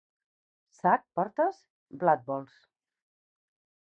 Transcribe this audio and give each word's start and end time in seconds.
Sac 0.77 1.03
portes? 1.19 1.59
Blat 2.05 2.25
vols. 2.31 2.57